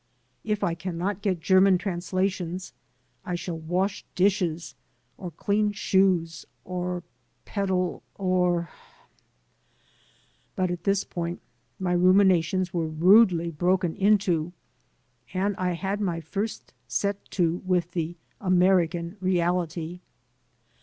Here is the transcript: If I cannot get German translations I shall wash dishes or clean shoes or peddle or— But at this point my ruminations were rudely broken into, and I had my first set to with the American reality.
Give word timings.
If 0.43 0.63
I 0.63 0.73
cannot 0.73 1.21
get 1.21 1.41
German 1.41 1.77
translations 1.77 2.73
I 3.23 3.35
shall 3.35 3.59
wash 3.59 4.03
dishes 4.15 4.73
or 5.15 5.29
clean 5.29 5.73
shoes 5.73 6.43
or 6.65 7.03
peddle 7.45 8.01
or— 8.15 8.67
But 10.55 10.71
at 10.71 10.85
this 10.85 11.03
point 11.03 11.39
my 11.79 11.93
ruminations 11.93 12.73
were 12.73 12.87
rudely 12.87 13.51
broken 13.51 13.95
into, 13.95 14.53
and 15.35 15.55
I 15.57 15.73
had 15.73 16.01
my 16.01 16.19
first 16.19 16.73
set 16.87 17.23
to 17.37 17.57
with 17.63 17.91
the 17.91 18.15
American 18.39 19.17
reality. 19.19 19.99